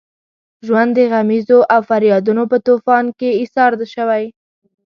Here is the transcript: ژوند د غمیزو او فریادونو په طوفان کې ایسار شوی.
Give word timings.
ژوند 0.65 0.91
د 0.97 0.99
غمیزو 1.11 1.59
او 1.73 1.79
فریادونو 1.89 2.43
په 2.51 2.57
طوفان 2.67 3.05
کې 3.19 3.29
ایسار 3.39 3.71
شوی. 3.95 4.23